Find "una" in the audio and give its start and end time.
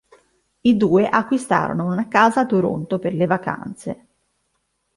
1.85-2.07